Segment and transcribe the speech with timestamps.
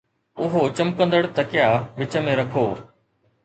[0.45, 1.69] اهو چمڪندڙ تکيا
[1.99, 2.67] وچ ۾ رکو